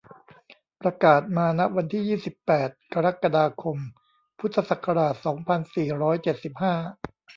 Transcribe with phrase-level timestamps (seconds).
[0.81, 3.77] ประกาศมาณวันที่ ยี่สิบแปด กรกฎาคม
[4.39, 6.75] พุทธศักราช สองพันสี่ร้อยเจ็ดสิบห้า